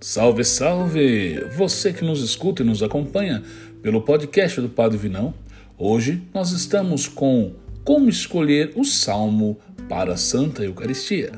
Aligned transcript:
Salve, 0.00 0.44
salve! 0.44 1.44
Você 1.56 1.92
que 1.92 2.04
nos 2.04 2.22
escuta 2.22 2.62
e 2.62 2.64
nos 2.64 2.84
acompanha 2.84 3.42
pelo 3.82 4.00
podcast 4.00 4.60
do 4.60 4.68
Padre 4.68 4.96
Vinão. 4.96 5.34
Hoje 5.76 6.22
nós 6.32 6.52
estamos 6.52 7.08
com 7.08 7.52
Como 7.82 8.08
escolher 8.08 8.72
o 8.76 8.84
salmo 8.84 9.58
para 9.88 10.12
a 10.12 10.16
Santa 10.16 10.62
Eucaristia. 10.62 11.32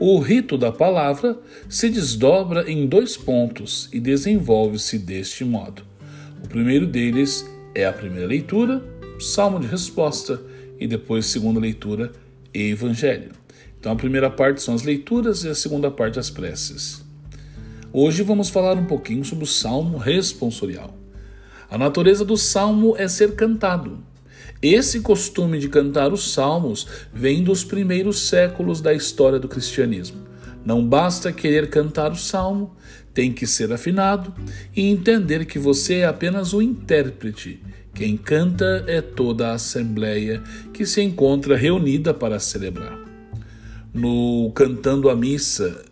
O 0.00 0.18
rito 0.18 0.56
da 0.56 0.72
palavra 0.72 1.38
se 1.68 1.90
desdobra 1.90 2.70
em 2.70 2.86
dois 2.86 3.18
pontos 3.18 3.90
e 3.92 4.00
desenvolve-se 4.00 4.98
deste 4.98 5.44
modo. 5.44 5.82
O 6.42 6.48
primeiro 6.48 6.86
deles 6.86 7.44
é 7.74 7.84
a 7.84 7.92
primeira 7.92 8.26
leitura, 8.26 8.82
salmo 9.20 9.60
de 9.60 9.66
resposta, 9.66 10.40
e 10.80 10.86
depois 10.86 11.26
segunda 11.26 11.60
leitura 11.60 12.12
e 12.52 12.70
evangelho. 12.70 13.32
Então 13.84 13.92
a 13.92 13.96
primeira 13.96 14.30
parte 14.30 14.62
são 14.62 14.74
as 14.74 14.82
leituras 14.82 15.44
e 15.44 15.48
a 15.50 15.54
segunda 15.54 15.90
parte 15.90 16.18
as 16.18 16.30
preces. 16.30 17.03
Hoje 17.96 18.24
vamos 18.24 18.48
falar 18.48 18.76
um 18.76 18.86
pouquinho 18.86 19.24
sobre 19.24 19.44
o 19.44 19.46
salmo 19.46 19.98
responsorial. 19.98 20.98
A 21.70 21.78
natureza 21.78 22.24
do 22.24 22.36
salmo 22.36 22.96
é 22.98 23.06
ser 23.06 23.36
cantado. 23.36 23.98
Esse 24.60 24.98
costume 24.98 25.60
de 25.60 25.68
cantar 25.68 26.12
os 26.12 26.32
salmos 26.32 26.88
vem 27.12 27.44
dos 27.44 27.62
primeiros 27.62 28.26
séculos 28.26 28.80
da 28.80 28.92
história 28.92 29.38
do 29.38 29.46
cristianismo. 29.46 30.26
Não 30.64 30.84
basta 30.84 31.32
querer 31.32 31.70
cantar 31.70 32.10
o 32.10 32.16
salmo, 32.16 32.74
tem 33.14 33.32
que 33.32 33.46
ser 33.46 33.72
afinado 33.72 34.34
e 34.74 34.88
entender 34.88 35.44
que 35.44 35.60
você 35.60 35.98
é 35.98 36.06
apenas 36.06 36.52
o 36.52 36.60
intérprete. 36.60 37.62
Quem 37.94 38.16
canta 38.16 38.84
é 38.88 39.00
toda 39.00 39.50
a 39.50 39.54
assembleia 39.54 40.42
que 40.72 40.84
se 40.84 41.00
encontra 41.00 41.56
reunida 41.56 42.12
para 42.12 42.40
celebrar 42.40 43.04
no 43.94 44.50
Cantando 44.52 45.08
a 45.08 45.14
Missa 45.14 45.84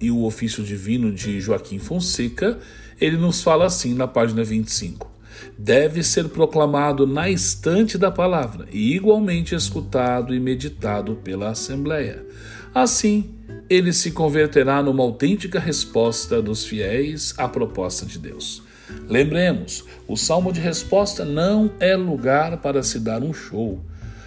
e 0.00 0.10
o 0.10 0.24
Ofício 0.24 0.62
Divino 0.62 1.12
de 1.12 1.40
Joaquim 1.40 1.78
Fonseca, 1.78 2.58
ele 3.00 3.16
nos 3.16 3.42
fala 3.42 3.66
assim 3.66 3.94
na 3.94 4.06
página 4.06 4.42
25. 4.42 5.10
Deve 5.58 6.02
ser 6.02 6.28
proclamado 6.28 7.06
na 7.06 7.28
estante 7.28 7.96
da 7.96 8.10
palavra 8.10 8.66
e 8.72 8.94
igualmente 8.94 9.54
escutado 9.54 10.34
e 10.34 10.40
meditado 10.40 11.16
pela 11.16 11.50
Assembleia. 11.50 12.24
Assim, 12.74 13.30
ele 13.68 13.92
se 13.92 14.10
converterá 14.10 14.82
numa 14.82 15.02
autêntica 15.02 15.58
resposta 15.58 16.40
dos 16.42 16.64
fiéis 16.64 17.34
à 17.36 17.48
proposta 17.48 18.06
de 18.06 18.18
Deus. 18.18 18.62
Lembremos, 19.08 19.84
o 20.08 20.16
salmo 20.16 20.52
de 20.52 20.60
resposta 20.60 21.24
não 21.24 21.70
é 21.78 21.96
lugar 21.96 22.58
para 22.58 22.82
se 22.82 22.98
dar 22.98 23.22
um 23.22 23.32
show. 23.32 23.80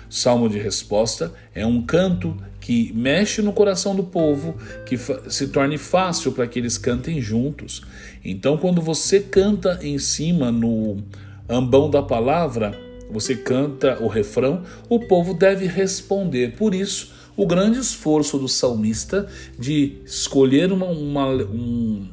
Salmo 0.09 0.47
de 0.47 0.57
resposta 0.57 1.33
é 1.53 1.66
um 1.66 1.81
canto 1.81 2.38
que 2.64 2.94
mexe 2.94 3.42
no 3.42 3.52
coração 3.52 3.94
do 3.94 4.06
povo, 4.06 4.56
que 4.86 4.97
se 5.28 5.50
torne 5.50 5.78
fácil 5.78 6.31
para 6.31 6.47
que 6.47 6.58
eles 6.58 6.78
cantem 6.78 7.19
juntos. 7.19 7.81
Então, 8.23 8.58
quando 8.58 8.81
você 8.81 9.19
canta 9.19 9.81
em 9.81 10.00
cima 10.00 10.50
no 10.50 11.03
ambão 11.50 11.89
da 11.89 12.02
palavra, 12.02 12.72
você 13.11 13.36
canta 13.36 14.02
o 14.02 14.08
refrão, 14.08 14.64
o 14.88 14.97
povo 14.97 15.34
deve 15.34 15.66
responder. 15.66 16.56
Por 16.56 16.73
isso, 16.73 17.11
o 17.36 17.45
grande 17.45 17.80
esforço 17.80 18.38
do 18.38 18.47
salmista 18.47 19.28
de 19.59 19.97
escolher 20.06 20.72
uma, 20.72 20.86
uma, 20.86 21.28
um, 21.28 22.08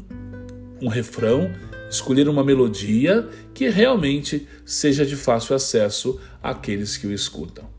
um 0.83 0.89
refrão, 0.89 1.49
escolher 1.89 2.29
uma 2.29 2.43
melodia 2.43 3.29
que 3.55 3.69
realmente 3.69 4.49
seja 4.67 5.07
de 5.07 5.15
fácil 5.15 5.55
acesso 5.55 6.21
àqueles 6.43 6.97
que 6.97 7.07
o 7.07 7.13
escutam. 7.13 7.71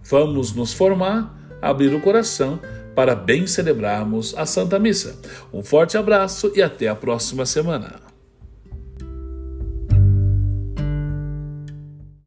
Vamos 0.00 0.54
nos 0.54 0.72
formar, 0.72 1.36
abrir 1.60 1.94
o 1.94 2.00
coração 2.00 2.60
para 2.94 3.14
bem 3.14 3.46
celebrarmos 3.46 4.34
a 4.36 4.44
Santa 4.44 4.78
Missa. 4.78 5.16
Um 5.52 5.62
forte 5.62 5.96
abraço 5.96 6.50
e 6.54 6.62
até 6.62 6.88
a 6.88 6.94
próxima 6.94 7.46
semana. 7.46 8.07